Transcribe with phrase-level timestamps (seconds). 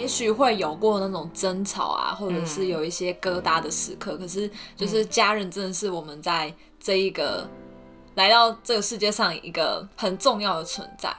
[0.00, 6.50] 也许会有过那种争吵啊，或者是有一些疙瘩的时刻，嗯、可是就是家人真的是我们在
[6.80, 7.46] 这一个
[8.14, 11.14] 来到这个世界上一个很重要的存在。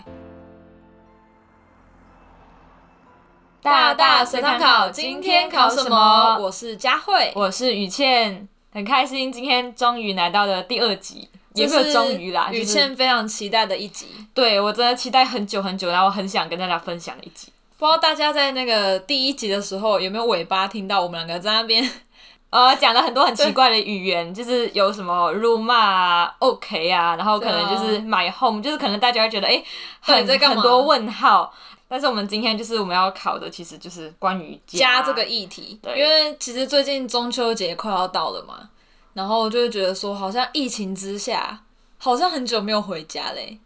[3.61, 6.39] 大大随堂考，今天考什么？
[6.39, 14.07] 我是佳慧，我是雨倩，很开心今天终于来到了第二集，也没有终于啦，雨倩非常期待的一集。
[14.33, 17.53] 对，我真的期待很久很久，然后很想跟大家分享的一集。
[17.81, 21.83] 不知道大家在那个第一集的时候有没有尾巴听到我们两个在那边，
[22.51, 29.63] 呃，讲了很多很奇怪的语言，就是有什么辱骂啊，OK 啊，然后可能就是 my home，就是可能大家会觉得哎，
[29.99, 31.51] 很很多问号。
[31.87, 35.79] 但是我们今天就是我们要考的，其实就是关于家这个议题。
[35.81, 38.69] 对，因为其实最近中秋节快要到了嘛，
[39.13, 41.59] 然后就会觉得说，好像疫情之下，
[41.97, 43.57] 好像很久没有回家嘞。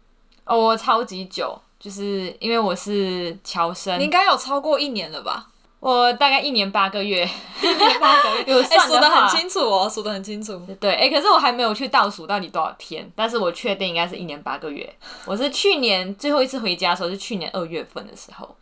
[0.46, 5.48] 哦，我超级久，就是因为我是侨生，你应该有超过一年了吧？
[5.78, 7.28] 我大概一年八个月，
[7.62, 10.60] 一年八个月， 有算得很清楚哦，数得很清楚。
[10.80, 14.92] 对，哎、欸，可是我还没有去倒数到底多少天，但是我确定应该是一年八个月。
[15.26, 18.56] 我是去年最后一次回家的时候，是去年二月份的时候。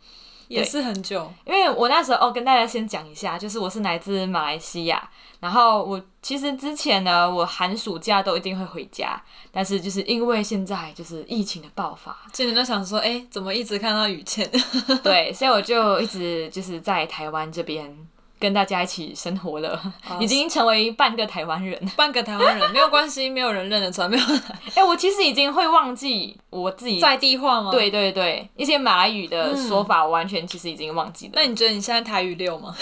[0.47, 9.21] 也是很久，因为我那时候哦，跟大家先讲一下，就是我是来自马来西亚，然后我其实之前呢，我寒暑假都一定会回家，
[9.51, 14.49] 但是就是因为现在就是疫情的爆发，今年就想说，哎，怎么一直看到雨倩？
[15.03, 18.07] 对，所以我就一直就是在台湾这边。
[18.45, 19.69] 跟大家一起生活了，
[20.07, 21.83] 哦、已经成为半个台湾人。
[21.97, 24.07] 半个台湾人没有关系，没有人认得出来。
[24.07, 27.71] 没有，哎、欸，我其实已经会忘记我自己在地话吗？
[27.71, 31.31] 对对对，一些马来语的说法，我完全其实已经忘记了。
[31.31, 32.75] 嗯、那你觉得你现在台语溜吗？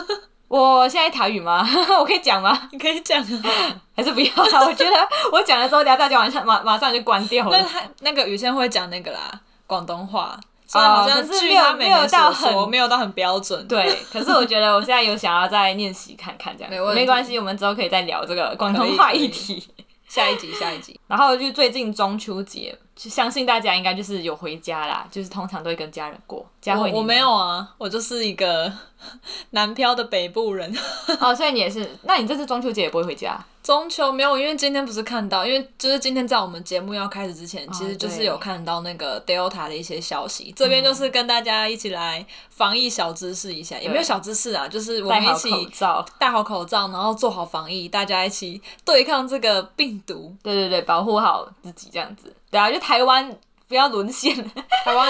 [0.48, 1.66] 我现在台语吗？
[1.98, 2.68] 我可以讲吗？
[2.72, 4.66] 你可以讲啊， 还是不要啊？
[4.66, 7.56] 我觉得我讲了之后，等下大家晚上马马上就关掉了。
[7.56, 10.38] 那他那个雨倩会讲那个啦，广东话。
[10.72, 13.66] 啊，好像是没有没有到很没有到很标准。
[13.68, 19.66] 对， 可是我觉得我现在有想要再练习看看这样，没没关系，我们之后可以再聊这个广东话议题。
[20.08, 20.98] 下一集，下一集。
[21.08, 26.44] 然后就最近中秋节，相信大家应该就是有回家啦，就是通常都会跟家人过。
[26.60, 28.72] 家会，我没有啊，我就是一个
[29.50, 30.74] 南漂的北部人。
[31.20, 31.88] 哦，所以你也是？
[32.04, 33.38] 那你这次中秋节也不会回家？
[33.62, 40.52] 中秋没有，因为今天不是看到，因为就是今天在我们节目要开始之前，其实就是有看到那个 Delta 的一些消息。
[40.56, 50.34] 这边就是跟大家一起来防疫小知识一下，也没有小知识啊，就是我们一起戴好口罩，戴好口罩，然后做好防疫，大家一起对抗这个病毒。
[50.42, 52.32] 对对对，保护好自己这样子。
[52.56, 54.34] 对啊，就台湾不要沦陷，
[54.84, 55.08] 台湾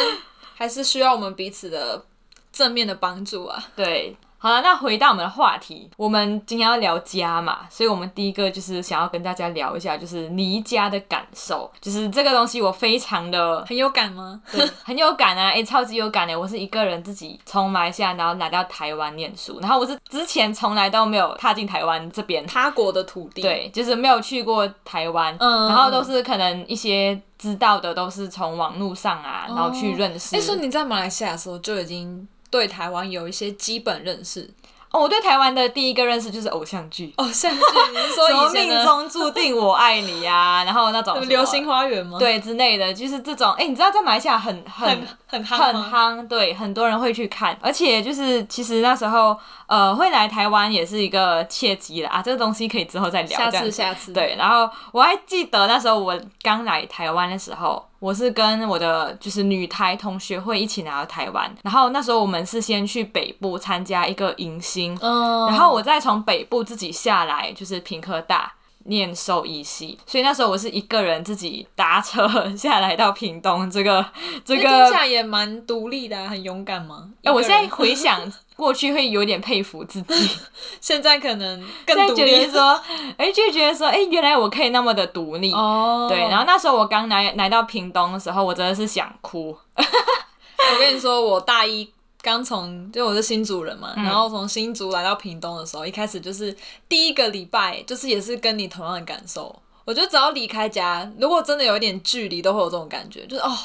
[0.54, 2.04] 还是需要我们彼此的
[2.52, 3.62] 正面的帮助啊。
[3.76, 4.16] 对。
[4.46, 14.40] 好了，那回到我们的话题，我们今天要聊家嘛，所以我们第一个就是想要跟大家聊一下，就是离家的感受，就是这个东西我非常的很有感吗？
[14.52, 30.36] 对，很有感啊，哎、 欸，超级有感哎，我是一个人自己从马来西亚然后来到台湾念书，然后我是之前从来都没有踏进台湾这边他国的土地，对，就是没有去过台湾，嗯，然后都是可能一些知道的都是从网络上啊，然后去认识。
[30.36, 32.28] 哎、哦，说、欸、你在马来西亚的时候就已经。
[32.56, 34.48] 对台湾有一些基本认识
[34.92, 37.12] 哦，我对台湾的第一个认识就是偶像剧。
[37.16, 37.58] 偶像剧，
[37.92, 42.18] 你是说 以前命中注定我爱你呀、啊，然后那种流星花园吗？
[42.18, 43.52] 对，之类的，就是这种。
[43.58, 44.88] 哎，你知道在马来西亚很很
[45.26, 49.36] 很很夯，对，很多人会去看，而且就是其实那时候
[49.66, 53.38] 呃会来台湾也是一个契机了啊，这个东西可以之后再聊。
[53.38, 54.12] 下次，下次。
[54.14, 57.84] 对，然后我还记得那时候我刚来台湾的时候。
[57.98, 68.52] 我是跟我的就是女台同学会一起拿到台湾，然后那时候我们是先去北部参加一个迎新，嗯，然后我再从北部自己下来，就是平科大
[68.88, 74.04] 念兽医系，所以那时候我是一个人自己搭车 下来到屏东，这个
[74.44, 77.08] 这个也蛮独立的啊，很勇敢吗？
[77.22, 78.32] 哎，我现在回想。
[78.56, 80.30] 过去会有点佩服自己，
[80.80, 82.16] 现在可能更独立。
[82.16, 82.80] 觉得说，
[83.18, 85.52] 哎，就觉得说，哎，原来我可以那么的独立。
[85.52, 86.06] 哦。
[86.08, 89.54] 对，然后那时候我刚来来到屏东的时候，我真的是想哭。
[89.76, 91.86] 我跟你说，我大一
[92.26, 96.52] 刚从，就我是新竹人嘛，嗯、然后从新竹来到屏东的时候，一开始就是
[96.88, 99.54] 第一个礼拜，就是也是跟你同样的感受。
[99.84, 103.56] 我觉得只要离开家，如果真的有一点距离，都会有这种感觉，就是哦。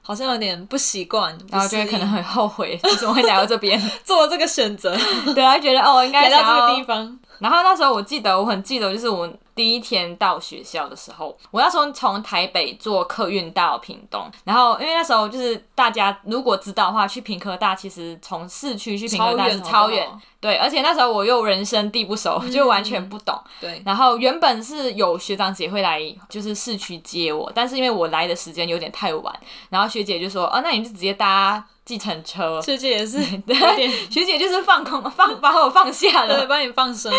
[0.00, 4.96] 好像有点不习惯，然后就会可能很后悔，为什么会来到这边 做了这个选择？
[5.34, 7.18] 对啊，觉得哦，应该来到这个地方。
[7.40, 20.08] 然后那时候我记得，我很记得，就是我第一天到学校的时候，我那时候从台北坐客运到屏东，然后因为那时候就是大家如果知道的话，去屏科大其实从市区去屏科大是超远，
[20.40, 23.82] 对，而且那时候我又人生地不熟，就完全不懂，对。
[23.84, 29.34] 然后原本是有学长姐会来就是市区接我，但是因为我来的时间有点太晚，
[29.70, 31.66] 然后学姐就说，哦，那你就直接搭。
[31.88, 32.60] 计程车。
[32.60, 37.18] 学姐也是，对， 学姐就是放空放把我放下了，对，把你放生了。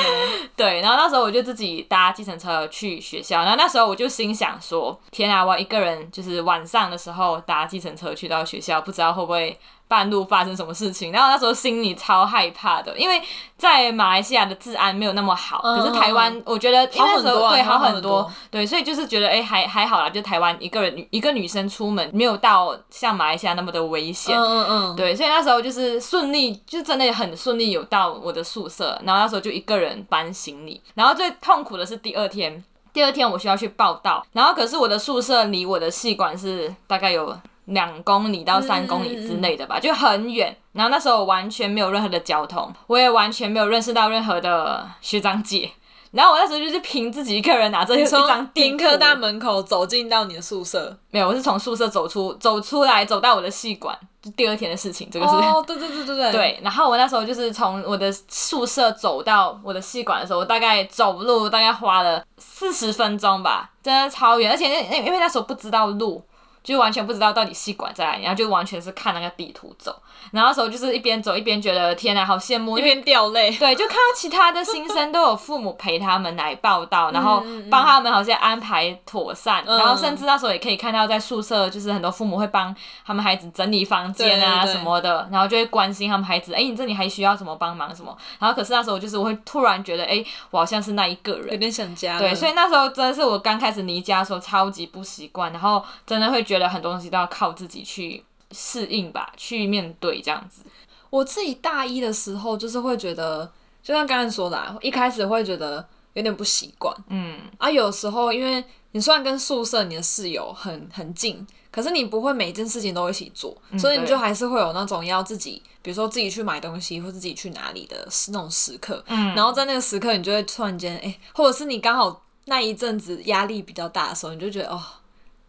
[0.56, 9.60] 对，然后那时候我就自己搭计程车去学校，然后那时候我就心想说：天啊，我一个人就是晚上的时候搭计程车去到学校，不知道会不会。
[9.89, 13.19] 半路发生什么事情，然后那时候心里超害怕的，因为
[13.57, 32.63] 在马来西亚的治安没有那么好，嗯、可是台湾我觉得因为那时候好很多、啊、对好很多，对，所以就是觉得哎还还好啦，就台湾一个人一个女生出门没有到像马来西亚那么的危险，嗯嗯嗯，对，所以那时候就是顺利，就真的很顺利有到我的宿舍，然后那时候就一个人搬行李，然后最痛苦的是第二天，
[32.94, 37.36] 第二天我需要去报道，然后可是我的宿舍离我的系馆是大概有。
[37.69, 40.56] 两公里到三公里之内的吧，嗯、就很远。
[40.74, 45.71] 然后那时候我完全没有任何的交通，我也完全没有认识到任何的学长姐。
[46.12, 50.98] 然后我那时候就是凭自己一个人拿着一张地图，从科大门口走进到你的宿舍。
[51.12, 55.07] 没有，我是从宿舍走出，走出来，走到我的系馆，就第二天的事情。
[55.12, 56.31] 这个是哦，对对对对对。
[56.33, 66.24] 对，然后我那时候就是从我的宿舍走到我的系馆的时候，我大概走路大概花了四十分钟吧，真的超远，而且那因为那时候不知道路。
[66.64, 69.96] 就完全不知道到底系馆在哪里，然后就完全是看那个地图走，
[70.32, 73.50] 然后那时候就是一边走一边觉得天哪，好羡慕，一边掉泪。
[73.52, 82.76] 对，就看到其他的新生都有父母陪他们来报道，然后帮他们好像安排妥善，嗯、然后甚至那时候也可以看到在宿舍，就是很多父母会帮
[83.06, 88.16] 他们孩子整理房间啊什么的，然后就会关心他们孩子，哎，你这里还需要什么帮忙什么？
[88.38, 92.20] 然后可是那时候就是我会突然觉得，哎，我好像是那一个人，有点想家。
[92.20, 96.59] 对，所以那时候真的是我刚开始离家的时候超级不习惯，然后真的会觉得。
[96.68, 100.64] 很多东西都要靠自己去适应吧，去面对这样子。
[101.10, 103.52] 我自己大一的时候，就是会觉得，
[103.82, 124.80] 就像刚才说的啊，一开始会觉得有点不习惯，嗯，啊，有时候因为你虽然跟宿舍你的室友很很近，可是你不会每一件事情都一起做，嗯，所以你就还是会有那种要自己，比如说自己去买东西或者自己去哪里的那种时刻，嗯，然后在那个时刻，你就会突然间，哎，欸，或者是你刚好那一阵子压力比较大的时候，你就觉得哦。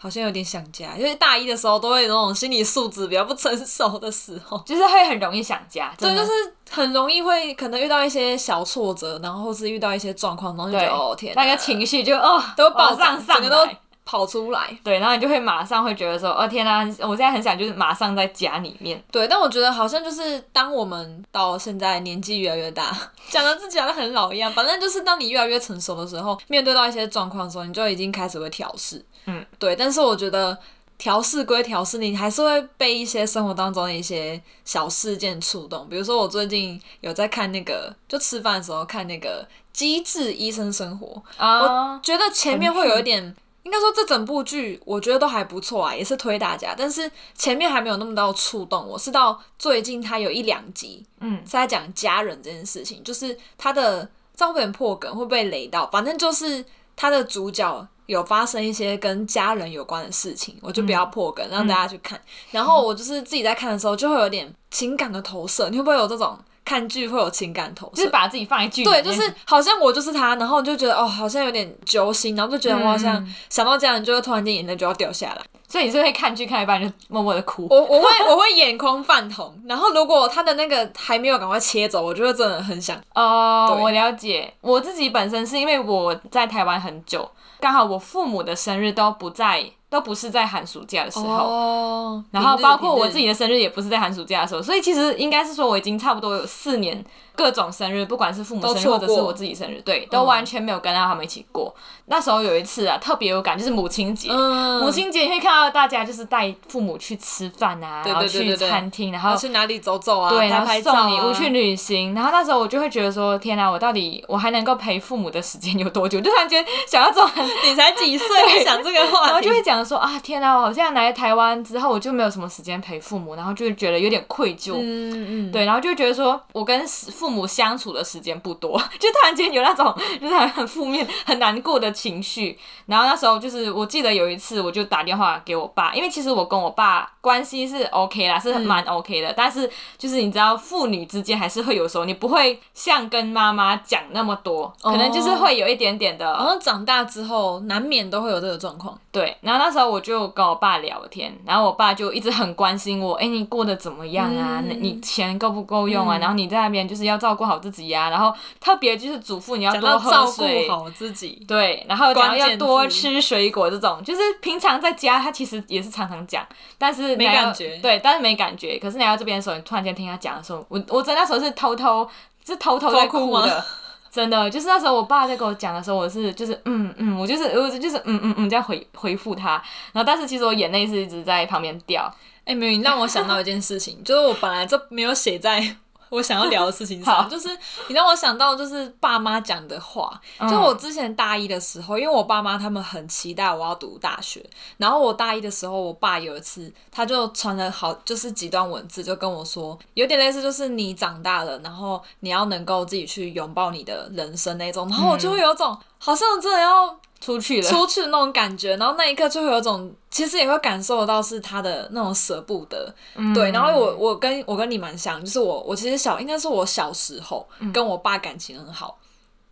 [0.03, 5.93] 好像有点想家，因为大一的时候都会有那种心理素质比较不成熟的时候， 就是会很容易想家。
[5.99, 6.31] 对，就是
[6.71, 13.71] 很容易会可能遇到一些小挫折，然后或是遇到一些状况，然后就觉得哦天，那个情绪就哦都爆上上，整个都
[14.11, 14.77] 跑出来。
[14.83, 19.01] 对，然后你就会马上会觉得说哦天呐，我现在很想就是马上在家里面。
[19.13, 22.91] 对，但我觉得好像就是当我们到现在年纪越来越大，
[23.29, 29.05] 讲的自己好像很老一样，反正就是当你越来越成熟的时候，面对到一些状况的时候，你就已经开始会调试。
[29.27, 30.59] 嗯，对，但是我觉得
[30.99, 35.89] 调试归调试，你还是会被一些生活当中的一些小事件触动。
[35.89, 41.07] 比如说，我最近有在看那个，就吃饭的时候看那个《机智医生生活》
[41.43, 41.61] 啊，
[41.95, 46.75] 我觉得前面会有一点，应该说这整部剧我觉得都还不错啊，也是推大家。
[46.77, 56.65] 但是前面还没有那么到触动我，是到最近他有一两集，嗯，是在讲家人这件事情，就是他的照片破梗会被雷到，反正就是
[56.97, 57.87] 他的主角。
[58.07, 62.19] 有发生一些跟家人有关的事情，我就不要破梗，嗯、让大家去看。
[62.19, 65.71] 嗯、然后我就是自己在看的时候，就会有点情感的投射。
[65.71, 66.37] 你会不会有这种
[66.71, 67.97] 看剧会有情感投射？
[67.97, 75.43] 就是把自己放在剧对，就是好像我就是他，然后就觉得哦，好像有点揪心，然后就觉得我好像想到这样，就会突然间眼泪就要掉下来。
[75.67, 77.67] 所以你是会看剧看一半就默默的哭？
[77.69, 82.97] 我我会我会眼眶泛红，然后如果他的那个还没有赶快切走，我就会真的很想。
[83.15, 84.55] 哦，对我了解。
[84.61, 87.29] 我自己本身是因为我在台湾很久。
[87.59, 97.05] 刚好我父母的生日都不在，都不是在寒暑假的时候，oh, 然后包括我自己的生日也不是在寒暑假的时候，所以其实应该是说我已经差不多有四年。
[97.33, 101.75] 各种生日，不管是父母生日或者是我自己生日，对，都完全没有跟到他们一起过。
[101.75, 104.29] 嗯、那时候有一次啊，特别有感，就是母亲节。
[104.31, 112.15] 嗯、母亲节你会看到大家就是带父母去吃饭啊，然后去餐厅，然后去哪里走走啊，对，然后送礼物去旅行。
[112.15, 116.21] 然后那时候我就会觉得说，天哪，我到底我还能够陪父母的时间有多久？
[116.21, 117.27] 就突然间想要做，
[117.65, 124.75] 你才几岁， 会想这个话，然后就会讲说啊，天哪，我好像来台湾之后，我就没有什么时间陪父母，然后就会觉得有点愧疚。
[124.75, 128.01] 嗯嗯，对，然后就觉得说我跟父母相处的。
[128.11, 132.59] 时间不多， 就突然间有那种 就是很负面、很难过的情绪。
[132.87, 139.29] 然后那时候就是，我记得有一次，我就打电话给我爸，因为其实我跟我爸关系是 OK 啦，是蛮 OK 的。
[139.29, 146.25] 嗯、但是就是你知道，父女之间还是会有时候，你不会像跟妈妈讲那么多，可能就是会有一点点的。
[146.25, 148.99] 然后长大之后，难免都会有这个状况。
[149.13, 154.63] 对，然后那时候我就跟我爸聊天，然后我爸就一直很关心我，哎，你过得怎么样啊？
[154.65, 156.17] 嗯、你钱够不够用啊？
[156.17, 158.11] 嗯、然后你在那边就是要照顾好自己呀、啊。
[158.11, 161.45] 然后特别就是嘱咐你要多喝水，照顾好自己。
[161.49, 166.47] 对，然后讲要多吃水果这种，就是平常在家他其其实也是常常讲，
[166.77, 168.79] 但是没感觉，对，但是没感觉。
[168.79, 172.07] 可是来到这边的时候，你突然间听他讲的时候，我我真的那时候是偷偷
[172.47, 173.65] 是偷偷在哭的，
[174.11, 179.63] 真的就是那时候我爸在跟我讲的时候，我是就是嗯嗯，我就是我就是嗯嗯嗯在回回复他，
[179.93, 182.13] 然后但是其实我眼泪是一直在旁边掉。
[182.41, 185.77] 哎、欸，没有，你让我想到一件事情， 就是我本来就没有写在。
[186.11, 187.49] 我想要聊的事情上，就是
[187.89, 190.21] 你让我想到就是爸妈讲的话。
[190.49, 194.45] 就我之前大一的时候，因为我爸妈他们很期待我要读大学，
[194.77, 206.99] 然后我大一的时候，我爸有一次他就传了好就是几段文字，就跟我说，有点类似就是你长大了，然后你要能够自己去拥抱你的人生那种，然后我就会有种好像真的要。
[207.21, 213.51] 出去了，出去的那种感觉，然后那一刻就会有种，其实也会感受得到是他的那种舍不得，嗯、对。
[213.53, 219.05] 然后我我跟我跟你蛮像，就是我我其实小应该是我小时候跟我爸感情很好，嗯、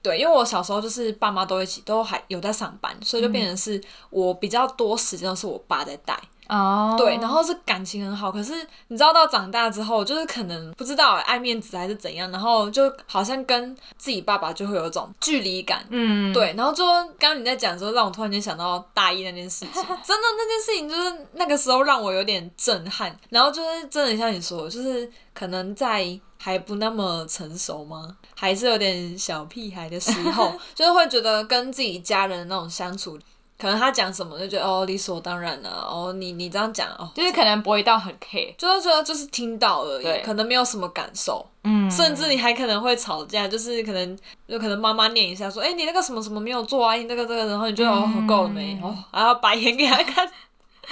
[0.02, 6.18] 对，因为我小时候就是爸妈都一起都还有在上班，所以就变成是我比较多时间都是我爸在带。
[6.48, 6.98] 哦，oh.
[6.98, 8.54] 对，然后是感情很好，可是
[8.88, 16.84] 你知道到长大之后，就是可能不知道爱面子还是怎样，然后就好像跟自己爸爸就会有一种距离感，嗯，对，然后就
[17.18, 28.16] 刚刚你在讲的时候，让我突然间想到大一那件事情， 真的那件事情就是那个时候让我有点震撼，然后就是真的像你说，就是可能在还不那么成熟吗？
[28.34, 33.18] 还是有点小屁孩的时候， 就是会觉得跟自己家人的那种相处。
[33.58, 50.30] 可能他讲什么就觉得哦理所当然了哦，你你这样讲哦，就是可能不会到很 care，就是说就是听到而已，可能没有什么感受，嗯，甚至你还可能会吵架，就是可能就可能妈妈念一下说，哎、欸、你那个什么什么没有做啊，你那个这个，然后你就哦够了没，哦，然后白眼给他看，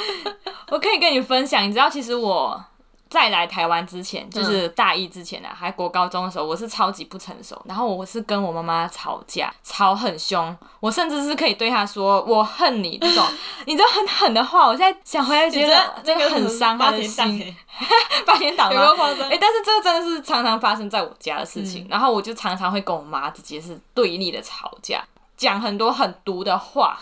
[0.71, 2.65] 我可以跟你分享，你知道其实我。
[3.09, 7.61] 在来台湾之前，就是大一之前啊，还国高中的时候，我是超级不成熟。
[7.65, 10.57] 然后我是跟我妈妈吵架，吵很凶。
[10.81, 13.25] 我甚至是可以对她说“我恨你”这种，
[13.67, 14.67] 你知道很狠的话。
[14.67, 17.57] 我现在想回来，觉得这个很伤她的心。
[18.27, 18.83] 八点档吗？
[19.23, 21.85] 哎、欸，但是这个真的是常常发生在我家的事情。
[21.85, 25.05] 嗯、然后我就常常会跟我妈直接是对立的吵架，
[25.37, 26.99] 讲很多很毒的话。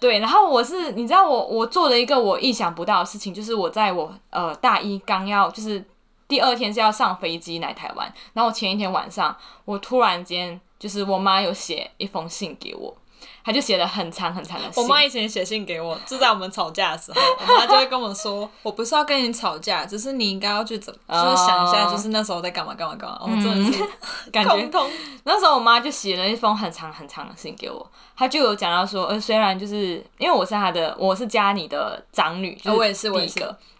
[0.00, 5.82] 对，然后我是，你知道我我做了一个我意想不到的事情，就是我在我呃大一刚要，就是
[6.28, 9.34] 第二天就要上飞机来台湾，然后我前一天晚上，
[9.64, 12.94] 我突然间就是我妈有写一封信给我。
[13.44, 14.82] 他就写了很长很长的信。
[14.82, 23.84] 我妈以前写信给我，就在我们吵架的时候，我妈就会跟我说：“我不是要跟你吵架，只是你应该要去怎么，就是想一下，就是那时候在干嘛干嘛干嘛。”我真的是
[24.32, 24.70] 感觉
[25.24, 27.86] 那时候我妈就写了一封很长很长的信给我，
[28.16, 33.34] 她就有讲到说：“呃，虽然就是因为我是她的，我是家里的长女，就我也是，我也是。”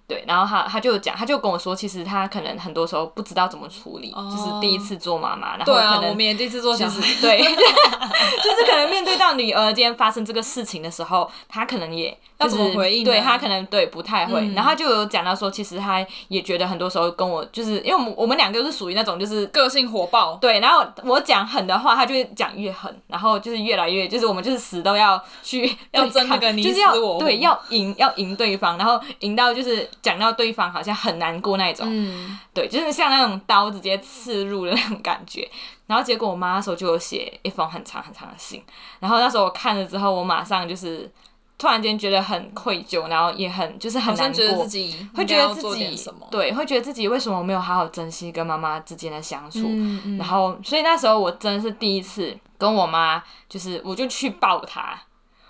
[0.07, 12.17] 对，然后他他就讲，他就跟我说，其实他可能很多时候不知道怎么处理，哦、就是第一次做妈妈，然后可能、啊、我们也第一次做小孩，对， 就是可能面对到女儿今天发生这个事情的时候，他可能也。
[12.45, 13.05] 要怎么回应？
[13.05, 35.49] 对他可能对不太会，嗯、然后他就有讲到说，其实他也觉得很多时候跟我就是，因为我们我们两个都是属于那种就是个性火爆，对，然后我讲狠的话，他就会讲越狠，然后就是越来越就是我们就是死都要去要争那个你死我活，对，要赢要赢对方，然后赢到就是讲到对方好像很难过那种，嗯，对，就是像那种刀直接刺入的那种感觉，
[35.87, 38.63] 然后结果我妈那时候就有写一封很长很长的信，
[39.01, 41.11] 然后那时候我看了之后，我马上就是。
[41.57, 45.97] 突然间觉得很愧疚，然后也很就是很难过，觉得自己会觉得自己
[46.31, 54.99] 对，会觉得自己为什么没有好好珍惜跟妈妈之间的相处，嗯嗯、然后所以那时候我真的是第一次跟我妈，就是我就去抱她。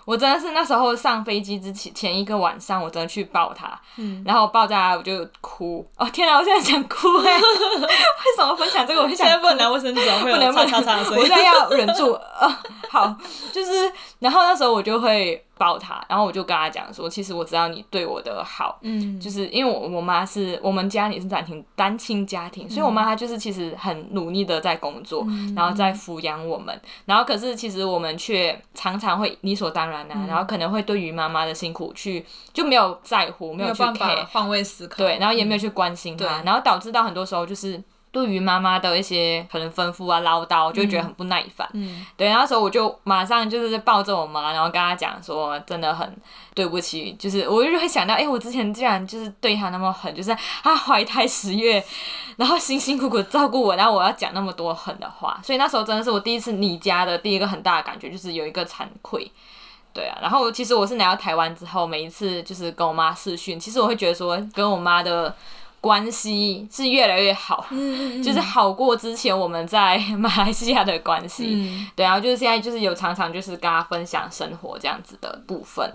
[0.05, 5.83] 我真的是那时候上飞机之前前一个晚上，我真的去抱她，嗯、然后抱在他我就哭。
[5.97, 7.41] 哦天哪，我现在想哭哎、欸！
[7.41, 9.01] 为什么分享这个？
[9.01, 11.09] 我现在不能拿卫生纸，不能擦擦擦。
[11.09, 12.11] 我现在要忍住。
[12.13, 12.47] 呃，
[12.87, 13.17] 好，
[13.51, 29.95] 就是然后那时候我就会抱他，然后我就跟他讲说，其实我知道你对我的好，嗯，就是因为我我妈是我们家里是家庭单亲家庭，所以我妈她就是其实很努力的在工作，嗯、然后在抚养我们，然后可是其实我们却常常会理所当然。
[30.09, 37.81] 嗯、然后可能会对于妈妈的辛苦去就没有在乎，没有去 care 换位思考，对，然后也没有去关心她，嗯、然后导致到很多时候就是
[38.15, 41.67] 对于妈妈的一些可能吩咐啊唠叨，就觉得很不耐烦。
[41.73, 46.15] 嗯，对，那时候我就马上就是抱着我妈，然后跟她讲说，真的很
[46.53, 51.83] 对不起，就是我就会想到，哎，我之前竟然就是对她那么狠，就是她怀胎十月，
[52.37, 59.29] 然后辛辛苦苦照顾我，然后我要讲那么多狠的话，所以那时候真的是我第一次离家的第一个很大的感觉，就是有一个惭愧。
[59.93, 65.33] 对啊，然后其实我是来到台湾之后，每一次就是跟我妈视讯，其实我会觉得说跟我妈的
[65.85, 75.87] 关系是越来越好，嗯嗯就是好过之前我们在马来西亚的关系，嗯、对，然后就是现在就是有常常就是跟他分享生活这样子的部分，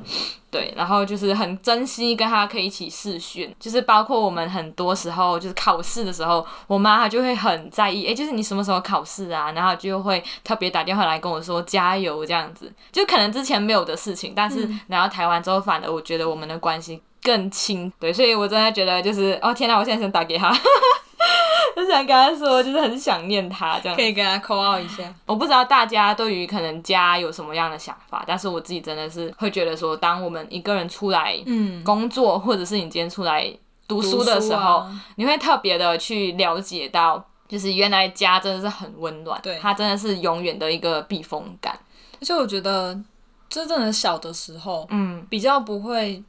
[0.49, 9.51] 对，然后就是很珍惜跟他可以一起试训，就是包括我们很多时候就是考试的时候，我妈她就会很在意，哎，就是你什么时候考试啊？
[9.51, 17.03] 然后就会特别打电话来跟我说加油这样子，就可能之前没有的事情，但是来到台湾之后，反而我觉得我们的关系。
[17.23, 20.51] 更亲，对，所以我真的觉得就是，哦天哪，我现在想打给他，
[21.77, 23.97] 就想跟他说，就是很想念他这样。
[23.97, 25.03] 可以跟他 call out 一下。
[25.27, 31.37] 我不知道大家对于可能家有什么样的想法，但是我自己真的是会觉得说，当我们一个人出来
[31.85, 33.53] 工作，嗯、或者是你今天出来
[33.87, 41.75] 读书的时候，啊、你会特别的去了解到，就是原来家真的是很温暖，对，它真的是永远的一个避风港。
[42.21, 42.99] 而且我觉得，
[43.49, 46.23] 真正的小的时候，嗯，比较不会。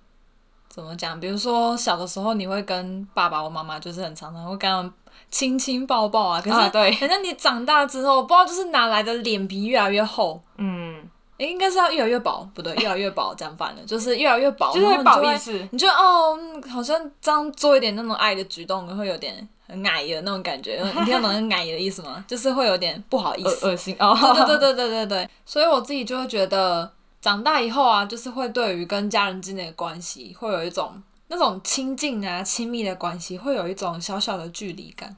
[0.71, 1.19] 怎么讲？
[1.19, 4.89] 比如说小的时候，你会跟爸爸或妈妈，就是很常常会跟他们
[5.29, 6.39] 亲亲抱抱啊。
[6.41, 10.41] 可是，对，反正你长大之后，不知道就是哪来的脸皮越来越厚。
[10.57, 11.03] 嗯，
[11.39, 15.51] 诶，应该是要越来越薄，不对，越来越薄， 这样反了，就是越来越薄，就是会不好意思。
[15.71, 20.81] 你觉得哦，好像这样做一点那种爱的举动，会有点很矮的那种感觉。
[20.81, 22.23] 你听得懂很矮的意思吗？
[22.29, 24.17] 就是会有点不好意思，恶心哦。
[24.33, 26.89] 对对对对对对，所以我自己就会觉得。
[27.21, 35.15] 长大以后啊，就是会对于跟家人之间的关系，会有一种那种亲近啊、亲密的关系，会有一种小小的距离感，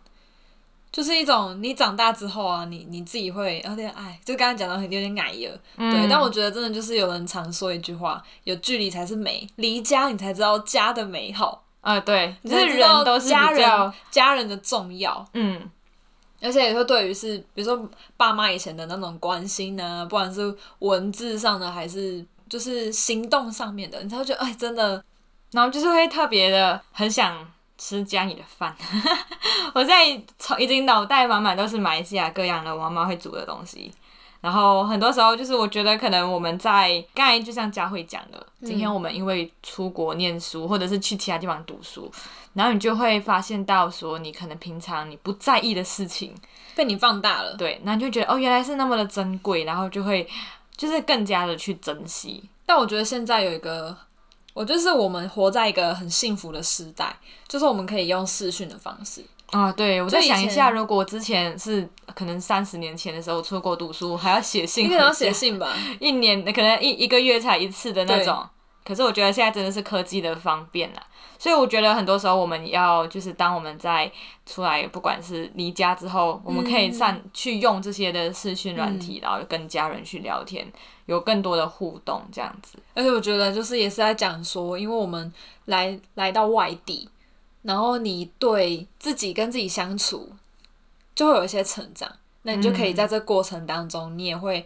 [0.91, 6.09] 就是一种你长大之后啊，你你自己会有点哎，就刚刚讲到很有点矮了，嗯、对。
[6.09, 11.97] 但我觉得真的就是有人常说一句话：有距离才是美，离家你才知道家的美好啊。
[12.01, 15.69] 对，就是人都是家人，家人的重要，嗯。
[16.43, 25.03] 而且也会对于是，比如说爸妈以前的那种关心呢，不管是文字上的还是就是行动上面的，你才会觉得哎，真的，
[25.51, 28.75] 然后就是会特别的很想吃家里的饭。
[29.73, 33.91] 我现在从已经脑袋满满都是马来西亚各样的我妈妈会煮的东西。
[34.43, 42.11] 然后很多时候就是我觉得可能我们在刚才就像佳慧讲的，今天我们因为出国念书或者是去其他地方读书，
[42.51, 46.35] 然后你就会发现到说你可能平常你不在意的事情
[46.75, 50.27] 被你放大了，对，那你就觉得哦，原来是那么的珍贵，然后就会
[50.75, 52.43] 就是更加的去珍惜。
[52.65, 53.95] 但我觉得现在有一个，
[54.53, 57.15] 我就是我们活在一个很幸福的时代，
[57.47, 59.23] 就是我们可以用视讯的方式。
[59.51, 65.71] 啊，对，我再想一下，如果之前是可能三十年前的时候出国读书，还要写信，一定要写信吧？
[66.01, 68.43] 一年可能一一个月才一次的那种。
[68.83, 71.01] 可是我觉得现在真的是科技的方便了，
[71.39, 74.11] 所以我觉得很多时候我们要就是当我们在
[74.45, 80.67] 出来，不管是离家之后，我们可以上去用这些的视讯软体，嗯、然后跟家人去聊天，
[81.05, 82.77] 有更多的互动这样子。
[82.93, 85.31] 而且我觉得就是也是在讲说，因为我们
[85.65, 87.07] 来来到外地。
[87.63, 90.31] 然后你对自己跟自己相处，
[91.15, 92.09] 就会有一些成长。
[92.43, 94.65] 那你就可以在这过程当中，你也会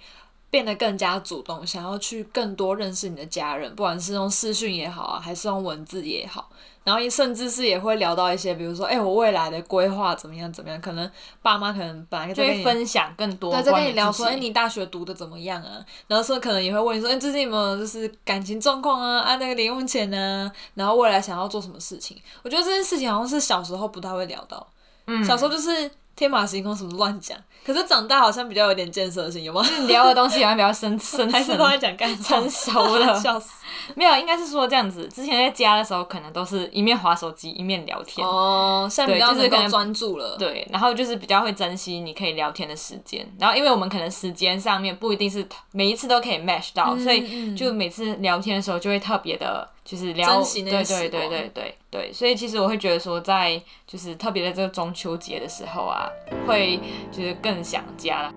[0.50, 6.50] 变得更加主动，想要去更多认识你的家人，不管是用视讯也好啊，还是用文字也好。
[6.88, 10.50] 然后甚至是也会聊到一些，比如说，哎、欸，我未来的规划怎么样？
[10.54, 10.80] 怎么样？
[10.80, 15.84] 可能爸妈可能本来在跟你分享更多，对，在跟你聊说，哎、欸，你大学读的怎么样啊？
[16.08, 19.20] 然后说可能也会问你说，哎、欸，最近有没有就是感情状况啊？
[19.20, 20.50] 啊，那个零用钱呢？
[20.76, 22.18] 然后未来想要做什么事情？
[22.42, 24.66] 我觉得这件事情好像是小时候不太会聊到，
[25.08, 25.92] 嗯，小时候就是。
[26.18, 27.38] 天马行空，什么乱讲？
[27.64, 29.62] 可是长大好像比较有点建设性，有吗？
[29.88, 33.52] 聊的东西好像比较深 深，还是都在讲干成熟了， 笑死！
[33.94, 35.08] 没有，应该是说这样子。
[35.08, 38.26] 之前在家的时候，可能都是一面划手机一面聊天。
[38.26, 40.36] 哦，现在比较就是可能专注了。
[40.38, 43.26] 对，然后就是比较会珍惜你可以聊天的时间。
[43.38, 49.70] 然后，因为我们可能时间上面不一定是每一次都可以 match 到，嗯、所以就每次聊天的时候就会特别的。
[49.88, 56.07] 就是聊，对对对对对对，所以其实我会觉得说，在就是特别在这个中秋节的时候啊，
[56.48, 56.80] 会
[57.12, 58.34] 就是更想家了。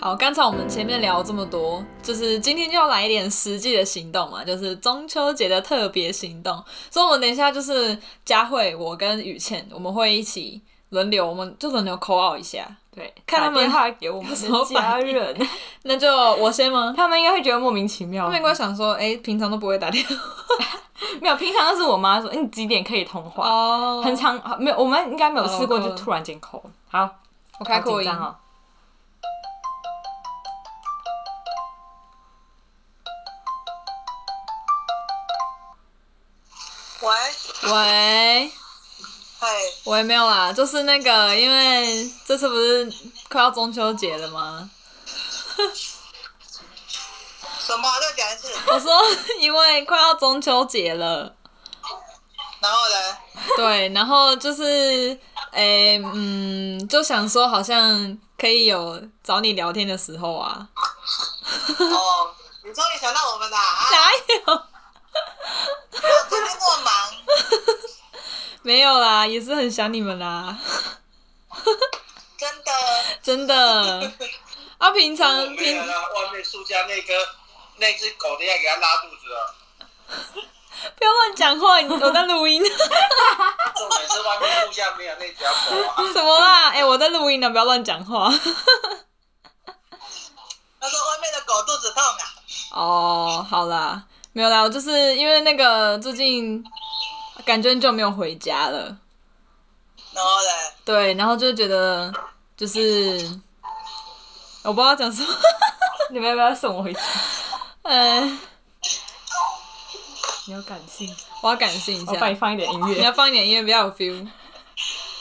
[0.00, 6.62] 好，刚才我们前面聊这么多，就是今天就要来一点实际的行动嘛，就是中秋节的特别行动。
[6.88, 12.64] 所以，我们等一下就是佳慧，我跟雨倩，我们会一起轮流，我们就轮流 call out 一下。
[12.94, 15.36] 对，看他们电话给我们的家人，
[15.82, 16.94] 那就我先吗？
[16.96, 18.26] 他们应该会觉得莫名其妙。
[18.26, 20.16] 他们应该想说，哎、欸，平常都不会打电话，
[21.22, 23.48] 没有，平常都是我妈说，你几点可以通话？
[23.48, 24.04] 哦，oh.
[24.04, 26.62] 很长，没有，我们应该没有试过，就突然间 call。
[26.90, 27.08] 好，
[27.58, 28.10] 我开扩音。
[37.00, 37.08] 喂
[37.72, 38.52] 喂。
[39.40, 39.46] 嗨，
[39.84, 42.92] 喂没有啦，就是那个，因为这次不是
[43.30, 44.68] 快要中秋节了吗？
[47.68, 47.86] 什么？
[48.00, 48.48] 再讲一次。
[48.72, 48.90] 我说，
[49.40, 51.34] 因为快要中秋节了。
[52.60, 53.18] 然后呢？
[53.56, 54.62] 对，然后就是，
[55.52, 60.66] 诶、欸，嗯，就想说，好像可以有找你聊天的时候啊。
[61.78, 63.86] 哦，你终于想到我们了啊？
[63.92, 64.62] 哪有？
[66.30, 66.92] 最近那么忙。
[68.62, 70.56] 没有啦，也是很想你们啦。
[72.38, 72.72] 真的。
[73.22, 74.12] 真的。
[74.78, 75.76] 啊，平常平。
[75.86, 77.14] 外面树下那个
[77.78, 79.54] 那只狗，等下给它拉肚子了。
[80.96, 82.62] 不要乱讲话，我在录音。
[82.62, 82.70] 重
[83.88, 85.56] 点是外面树下没有那条狗
[85.88, 86.12] 啊。
[86.12, 86.68] 什么啦？
[86.68, 88.30] 哎、欸，我在录音呢，不要乱讲话。
[90.80, 92.34] 他说外面的狗肚子痛啊。
[92.72, 96.64] 哦，好啦，没有啦，我就是因为那个最近
[97.44, 98.96] 感觉很久没有回家了。
[100.12, 100.50] 然后呢？
[100.84, 102.12] 对，然后就觉得
[102.56, 102.80] 就是
[104.62, 105.28] 我不知道讲什么。
[106.10, 107.00] 你们要不要送我回家？
[107.88, 108.38] 嗯。
[110.46, 112.12] 你要感性，我要感性一下。
[112.12, 112.94] 我帮你放一点音乐。
[112.96, 114.28] 你要放一点音乐，比较有 feel。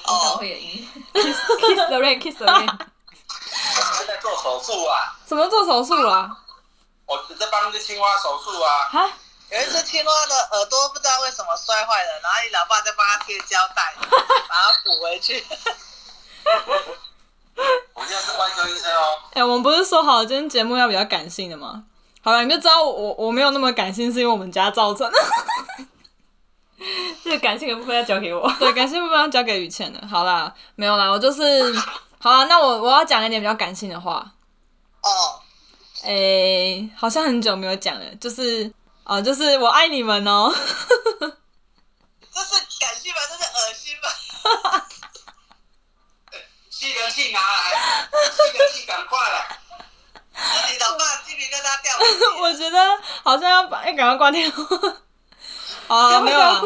[0.05, 0.37] 哦。
[0.37, 1.21] 会演音乐。
[1.21, 1.39] Kiss
[1.87, 2.67] the rain，Kiss the rain。
[3.99, 5.15] 我在做手术啊。
[5.27, 6.29] 什么做手术啊？
[7.05, 8.89] 我在帮一只青蛙手术啊。
[8.91, 9.09] 哈？
[9.49, 15.41] 有一只青蛙的耳朵不知道为什么摔坏了，然后你老爸在帮他贴胶带， 把它补回去。
[17.93, 19.19] 我现在是外科医生哦。
[19.29, 21.83] 哎、欸，我们不是说好今天节目要比较感性的吗？
[22.27, 25.17] 好了，你就知道我我没有那么感性，是因为我们家造成的。
[27.23, 28.51] 这个感性的部分要交给我。
[28.59, 30.05] 对，感性部分要交给雨倩的。
[30.05, 31.73] 好啦，没有啦，我就是
[32.19, 34.33] 好啦，那我我要讲一点比较感性的话。
[35.03, 35.39] 哦。
[36.03, 38.69] 诶、欸，好像很久没有讲了，就是
[39.05, 40.53] 哦，就是我爱你们哦。
[40.53, 43.21] 这是感性吧？
[43.29, 44.09] 这是恶心吧？
[46.69, 49.59] 吸尘器拿来，吸尘器赶快来。
[50.37, 51.91] 你老爸鸡皮疙瘩掉。
[52.41, 52.79] 我觉得
[53.23, 54.65] 好像要把，要，赶快挂电话。
[55.87, 56.61] 啊，没有啦，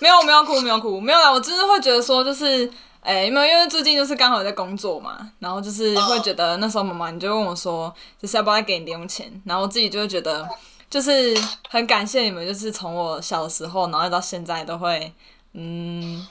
[0.00, 1.30] 没有，没有哭，没有哭，没有啦。
[1.30, 2.66] 我真的会觉得说，就是，
[3.00, 10.46] 哎、欸，因为因为最近就是刚好在工作嘛，然后就是会觉得那时候妈妈你就问我说，就是要不要给你零用钱，然后我自己就会觉得，
[10.90, 11.34] 就是
[11.70, 15.12] 很感谢你们，就是从我小的时候，然后到现在都会，
[15.52, 16.26] 嗯，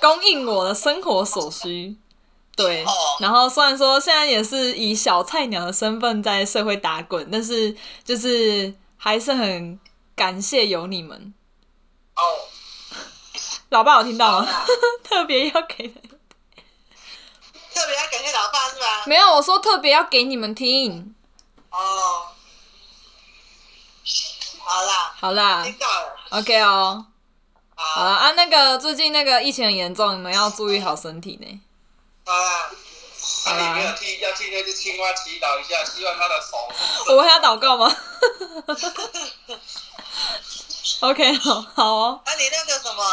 [0.00, 1.96] 供应我的生活所需。
[2.62, 2.84] 对，
[3.20, 9.78] 然后虽然说现在也是以小菜鸟的身份在社会打滚，但是就是还是很
[10.14, 11.34] 感谢有你们。
[12.14, 12.22] 哦，
[13.70, 14.48] 老爸有听到吗？
[15.02, 19.04] 特别要给，特别要感谢老爸是吧？
[19.06, 21.14] 没有，我说特别要给你们听。
[21.70, 22.26] 哦，
[24.58, 26.16] 好啦，好啦，听到了。
[26.30, 27.06] OK 哦，
[27.74, 31.60] 好了啊，那个最近那个疫情很严重，你们要注意好身体呢。
[32.32, 32.70] 好啦，
[33.46, 36.56] 那你没有替要替那只青蛙祈祷一下，希望他的手。
[37.14, 37.94] 我还要祷告吗
[41.00, 42.20] ？OK，好，好哦。
[42.24, 43.04] 那、啊、你那个什么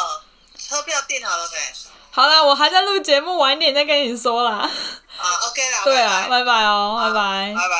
[0.57, 1.57] 车票订好了没？
[2.11, 4.51] 好啦，我还在录节目，晚一点再跟你说啦。
[4.51, 4.69] 啊
[5.47, 5.83] ，OK 啦。
[5.83, 7.53] 对啊，拜拜哦，拜拜。
[7.55, 7.75] 拜拜。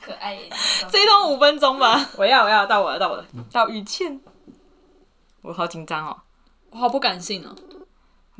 [0.00, 0.38] 可爱。
[0.90, 2.08] 这一通五分钟吧。
[2.16, 4.20] 我要，我要，到我了，到我了，到雨倩。
[5.42, 6.16] 我好紧张哦，
[6.70, 7.54] 我好不感性哦。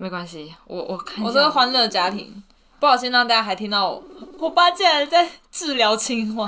[0.00, 2.40] 没关系，我我看我这个欢乐家庭，
[2.78, 4.02] 不小心让大家还听到我，
[4.38, 6.46] 我爸竟然在治疗青蛙。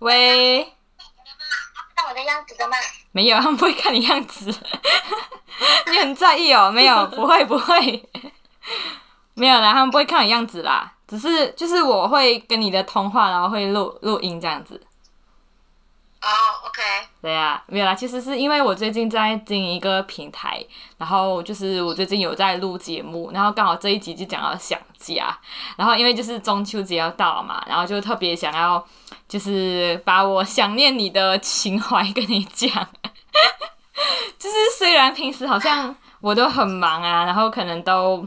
[0.00, 0.62] 喂。
[1.96, 2.76] 看我的样子的吗？
[3.12, 4.54] 没有， 他们不会看你样子。
[5.90, 6.70] 你很在意哦？
[6.70, 8.08] 没有， 不会不会。
[9.32, 14.78] 没有啦，他们不会看你样子啦，只是就是我会跟你的通话，然后会录录音这样子。
[16.22, 16.28] 哦、
[16.66, 16.82] ，OK。
[17.22, 20.62] 对、啊，没有啦，其实是因为我最近在经营一个平台，
[20.98, 25.34] 然后就是我最近有在录节目，然后刚好这一集就讲到想家，
[25.76, 28.86] 然后因为就是中秋节要到了嘛，然后就特别想要
[29.26, 32.68] 就是把我想念你的情怀跟你讲，
[34.38, 38.26] 就是虽然平时好像我都很忙啊，然后可能都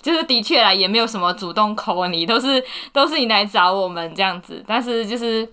[0.00, 5.46] 就是的确啦，也没有什么主动 call 你，都是都是你来找我们这样子，但是就是。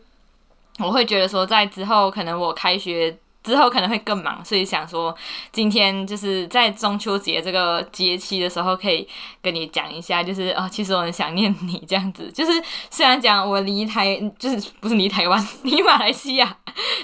[0.82, 5.16] 我会觉得说，在之后可能我开学之后可能会更忙，所以想说
[5.52, 9.08] 今天就是在中秋节这个节气的时候，可以
[9.42, 12.32] 跟你讲一下，就是哦，其实我很想念你这样子。
[12.32, 12.52] 就是
[12.92, 16.56] 虽然讲我离台，就是不是离台湾， 离马来西亚，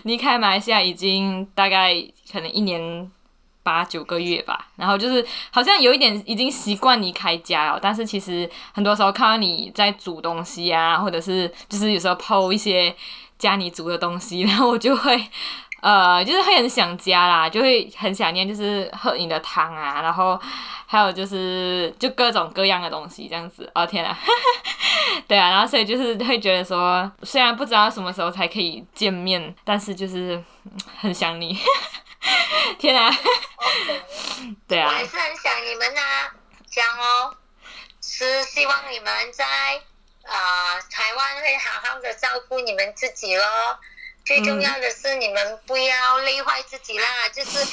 [0.03, 1.95] 离开马来西亚已经大概
[2.31, 3.11] 可能一年
[3.63, 4.67] 八九个月吧。
[4.75, 12.95] 然后就是好像有一点已经习惯离开家哦，但是其实很多时候看到你在煮东西啊，或者是就是有时候 po 一些。
[13.37, 15.29] 家里煮的东西， 然后我就会
[15.81, 20.39] 呃，就是会很想家啦，就会很想念，就是喝你的汤啊，然后
[20.85, 23.69] 还有就是就各种各样的东西这样子。
[23.75, 24.17] 哦天啊，
[25.27, 30.43] 对啊，然后所以就是会觉得说，虽然不知道什么时候才可以见面，但是就是
[30.99, 31.57] 很想你。
[32.79, 33.15] 天啊
[34.67, 36.33] 对啊，我也是很想你们啊，
[36.69, 37.35] 想哦，
[38.01, 39.45] 是希望你们在、
[40.27, 43.79] 呃、台湾会好好的照顾你们自己咯。
[44.25, 47.65] 最重要的是你们不要累坏自己啦，嗯、就是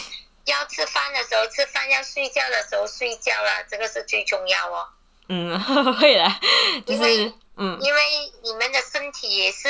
[0.44, 4.88] 要吃饭的时候吃饭，要睡觉的时候睡觉啦，这个是最重要哦。
[5.28, 5.60] 嗯，
[5.98, 6.38] 会啦，
[6.86, 9.68] 就是为嗯，因为你们的身体也是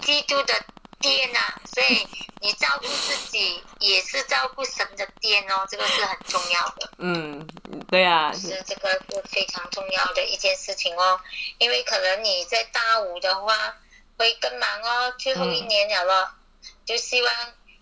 [0.00, 0.54] 基督的
[1.00, 2.06] 殿呐、啊，所以
[2.40, 6.90] 你照顾自己也是照顾神的殿哦，这个是很重要的。
[6.98, 7.46] 嗯，
[7.88, 11.20] 对啊，是这个是非常重要的一件事情哦，
[11.58, 13.76] 因为可能你在大五的话。
[14.18, 16.28] 会更忙哦，最后一年了咯，
[16.64, 17.32] 嗯、就希望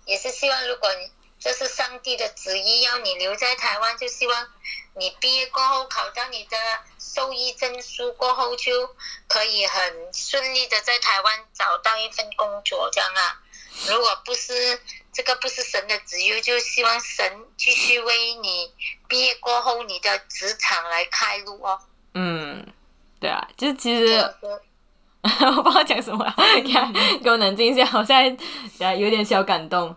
[0.04, 4.46] 也是希望，如果你这是上帝的旨意，要你留在台湾，就希望
[4.96, 6.58] 你毕业过后考到你的
[6.98, 8.94] 兽医证书过后，就
[9.28, 13.40] 可以很顺利的在台湾找到一份工作，这样啊。
[13.88, 14.80] 如果不是
[15.12, 18.70] 这个不是神的旨意，就希望神继续为你
[19.08, 21.78] 毕业过后你的职场来开路哦。
[22.14, 22.66] 嗯，
[23.20, 24.34] 对啊，就其实。
[25.56, 26.88] 我不知道讲什么、啊，给他
[27.20, 28.38] 给我冷静一下，我现
[28.78, 29.92] 在有点小感动。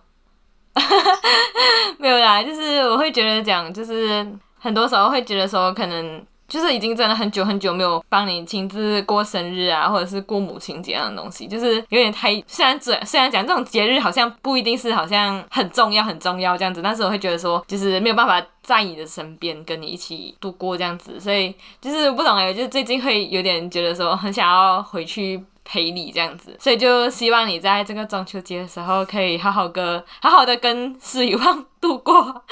[1.99, 25.41] 没有啦，就是我会觉得讲，就是很多时候会觉得说，可能就是已经真的很久很久没有帮你亲自过生日啊，或者是过母亲节这样的东西，就是有点太虽然虽然讲这种节日好像不一定是好像很重要很重要这样子，但是我会觉得说，就是没有办法在你的身边跟你一起度过这样子，所以就是不懂哎，就是最近会有点觉得说很想要回去。
[25.69, 32.43] 陪你这样子，所以就希望你在这个中秋节的时候可以好好跟好好的跟施雨旺度过，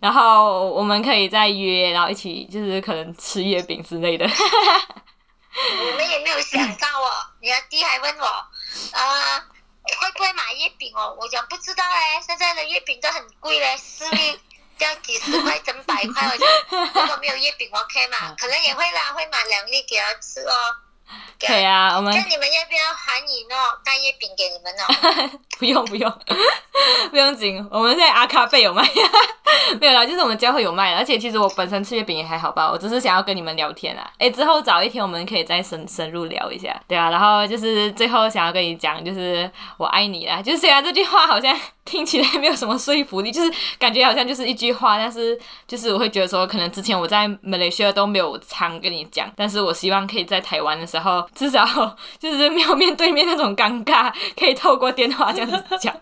[0.00, 4.24] 然后我们可以再约，然后一起就是可能吃月饼之类的。
[4.24, 9.38] 我们也没有想到哦，你阿弟还问我，啊，
[9.98, 11.16] 会不会买月饼哦？
[11.20, 14.38] 我讲不知道哎，现在的月饼都很贵嘞，四粒
[14.78, 16.46] 要几十块、整百块，我就
[17.00, 18.32] 如果没有月饼，OK 嘛？
[18.38, 20.54] 可能也会啦，会买两粒给他吃哦。
[21.38, 23.56] 可以啊，我们那你们要不要喊你弄？
[23.84, 25.40] 带月饼给你们哦？
[25.58, 26.12] 不用不用，
[27.10, 28.86] 不用紧，我们现在阿卡贝有卖，
[29.80, 34.10] 没有啦，就是我们教会有卖，而且其实我本身吃月饼也还好吧，我只是想要跟你们聊天啊。
[34.18, 41.58] 哎、欸，之后早一天我们可以再深深入聊一下，对啊，然后就是最后想要跟你讲，就是我爱你啦，就是虽然这句话好像。
[41.82, 51.64] 听起来没有什么说服力，就是感觉好像就是一句话，但是就是我会觉得说，可能之前我在马来西亚都没有常跟你讲，但是我希望可以在台湾的时候，然后至少
[52.18, 55.96] 就是没有面对面那种尴尬，可以透过电话这样子讲。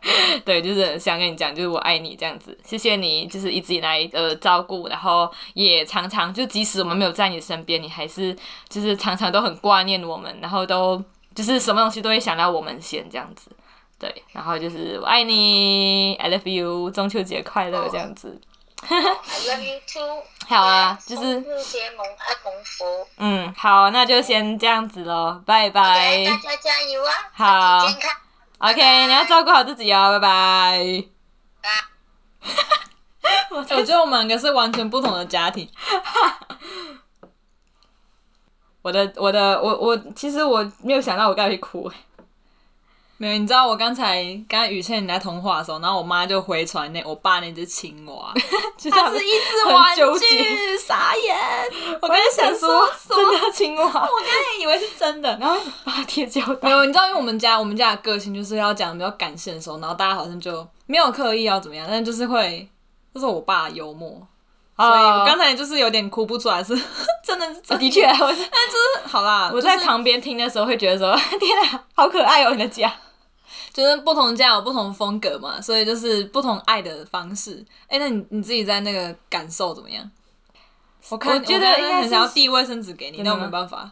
[0.44, 8.37] 对，就是想跟你讲，就是我爱你这样子，谢谢你，就是一直以来的照顾，然后也常常就即使我们没有在你身边，你还是
[8.68, 11.00] 就是常常都很挂念我们，然后都
[11.32, 13.52] 就是什么东西都会想到我们先这样子。
[14.00, 18.40] 对，然后就是我爱你，I love you，中秋节快乐这样子。
[18.88, 18.92] I
[19.48, 20.22] love you too。
[20.48, 21.44] 好啊，就是。
[23.18, 26.18] 嗯，好，那就先这样子喽，拜拜。
[26.18, 27.12] Okay, 大家加油啊！
[27.32, 27.86] 好。
[27.86, 28.10] 健康。
[28.58, 31.04] OK，拜拜你要照顾好自己哦，拜拜。
[33.50, 35.68] 我觉得我们两个是完全不同的家庭。
[38.82, 41.90] 我的，我的，我我其实我没有想到我该会哭。
[43.20, 48.33] 没有，你知道我刚才刚才雨倩你在通话的时候，然后我妈就回传那我爸那只青蛙，
[48.90, 51.37] 它是一只玩具，傻眼。
[52.00, 56.68] 我刚才想说真的青蛙，我刚才以为是真的， 然后把它贴胶带。
[56.68, 62.68] 没有，你知道，因为我们家我们家的个性就是要讲比较感性的时候，然后大家好像就没有刻意要怎么样，但就是会，
[63.12, 64.11] 就是我爸幽默，
[64.76, 66.72] 所以我刚才就是有点哭不出来，是
[67.26, 67.90] 真的是的。
[67.90, 72.94] 确，但就是好啦，我在旁边听的时候会觉得说，天啊，好可爱哦，你的家。
[73.78, 77.64] 就是不同家有不同风格嘛，所以就是不同爱的方式。
[77.82, 80.10] 哎、欸，那你你自己在那个感受怎么样？
[81.10, 83.88] 我看我觉得应该很想要递卫生纸给你，那我没办法。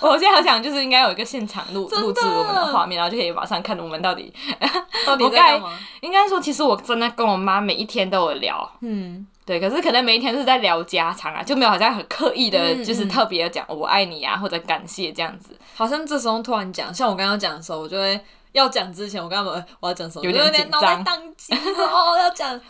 [0.00, 4.34] 我现在好想就是应该有一个现场录录制我们的画面，然后就可以马上看我们到底
[5.06, 5.62] 到底在。
[6.00, 9.60] 应该说，其实我真的跟我妈每一天都有聊，嗯，对。
[9.60, 15.56] 可是可能每一天是在聊家常啊，就没有好像很刻意的，就是特别的讲我爱你啊，或者感谢这样子。
[15.76, 18.20] 好像这时候突然讲，像我刚刚讲的时候，我就会。
[18.52, 20.30] 要讲之前，我刚刚我要讲什么？
[20.30, 22.60] 有点脑袋宕机哦，要讲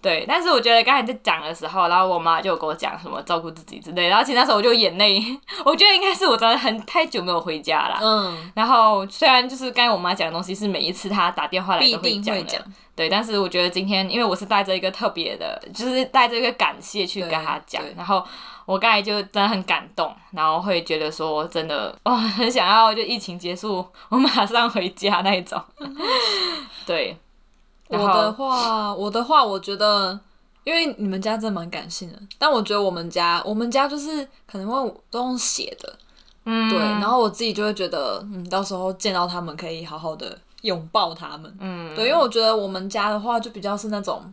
[0.00, 5.20] 对，但是我觉得刚才在讲的时候，然后我妈就有跟我讲什么照顾自己之类，然后其实那时候我就眼泪，
[5.64, 7.98] 我觉得应该是我真的很太久没有回家了。
[8.00, 8.52] 嗯。
[8.54, 18.24] 然后虽然就是刚才我妈讲的东西是每一次她打电话来都会讲的，对，但是我觉得今天因为我是带着一个特别的，就是带着一个感谢去跟她讲，然后
[18.64, 25.60] 我刚才就真的很感动，然后会觉得说真的哇，很想要就疫情结束，我马上回家那一种。
[26.86, 27.16] 对。
[27.90, 30.18] 我的话，我的话，我觉得，
[30.64, 35.98] 因为你们家真的蛮感性的，但我觉得我们家，我们家就是可能会都用写的，
[36.44, 44.32] 嗯，对，然后我自己就会觉得，嗯，到时候见到他们可以好好的拥抱他们，嗯，对，因为我觉得我们家的话就比较是那种，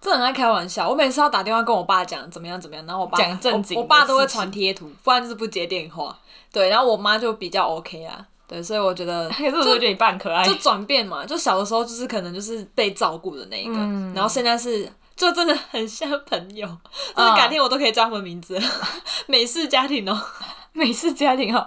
[0.00, 6.16] 这很爱开玩笑，我每次要打电话跟我爸讲怎么样怎么样，然后我爸讲正经，我爸都会传贴图，不然就是不接电话，
[6.52, 8.28] 对，然后我妈就比较 OK 啊。
[8.46, 16.66] 对，所以我觉得， 可是我觉得你爸很可爱，就转变嘛，就小的时候就是可能就是被照顾的那一个，嗯、然后现在是就真的很像朋友，
[17.16, 18.70] 就是改天我都可以叫他们名字，嗯、
[19.26, 20.20] 美式家庭哦，
[20.72, 21.66] 美式家庭哦，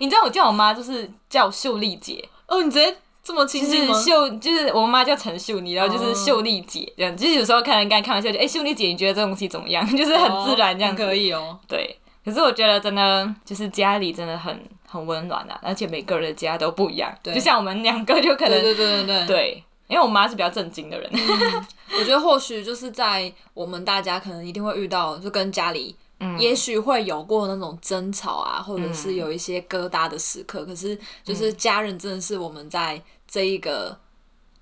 [0.00, 3.94] 你知道我叫我妈就是叫秀丽姐哦，你直接这么亲近吗？
[4.02, 9.86] 秀就是我妈叫陈秀妮，然后就是秀丽姐这样，就是有时候看人家开玩笑就哎、欸、秀丽姐，你觉得这东西怎么样？
[9.96, 11.98] 就是很自然这样、哦、可以哦，对。
[12.24, 14.58] 可是我觉得真的就是家里真的很
[14.90, 17.14] 很温暖啊，而且每个人的家都不一样。
[17.22, 21.10] 对就像我们两个就可能对对对对对，对，因为我妈是比较正经的人。
[21.12, 21.66] 嗯、
[21.98, 25.94] 我觉得或许就是在我们大家可能一定会遇到，就跟家里，
[26.38, 30.60] 也许会有过那种争吵啊，或者是有一些疙瘩的时刻。
[30.60, 33.94] 嗯、可是就是家人真的是我们在这一个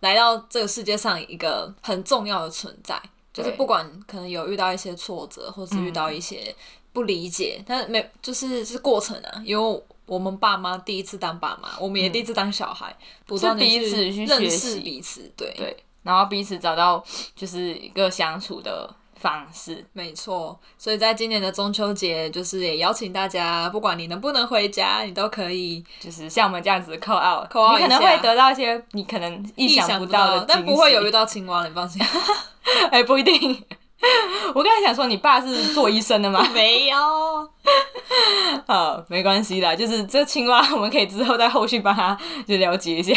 [0.00, 3.00] 来到这个世界上一个很重要的存在。
[3.32, 6.52] 就是不管可能有遇到一些挫折，或是遇到一些。
[6.92, 20.58] 不理解，但没就是是过程啊，因为我们爸妈第一次当爸妈，我们也第一次当小孩，不断的去认识彼此，对对，然后彼此找到就是一个相处的方式，没错。
[20.78, 32.00] 所以在今年的中秋节，就是也邀请大家，不管你能不能回家，你都可以，就是像我们这样子 out，call out 你可能会得到一些你可能意想不到的，但不会有遇到青蛙，你放心。
[32.92, 33.64] 哎，不一定。
[34.54, 36.46] 我刚才想说，你爸是做医生的吗？
[36.52, 36.96] 没有，
[38.66, 43.14] 好，没关系啦，就是这青蛙，我们可以之后在后续帮他就了解一下。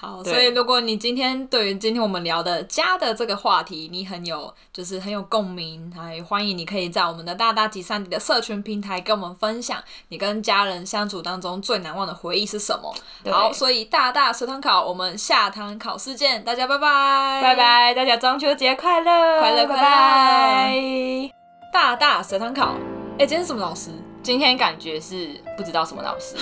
[0.00, 12.94] 好，所以如果你今天对于今天我们聊的家的这个话题，你很有就是很有共鸣，还欢迎你可以在我们的大大集散地的社群平台跟我们分享你跟家人相处当中最难忘的回忆是什么。
[13.30, 21.41] 好，所以大大食堂考，我们下堂考试见，大家拜拜，拜拜，大家中秋节快乐，快乐快乐。
[21.72, 22.74] 拜，大大随堂考。
[23.14, 23.90] 哎、欸，今天是什么老师？
[24.22, 26.36] 今天感觉是不知道什么老师。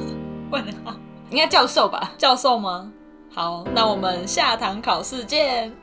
[0.52, 0.94] 问号，
[1.30, 2.12] 应该教授吧？
[2.18, 2.92] 教授吗？
[3.34, 5.74] 好，那我们下堂考试见。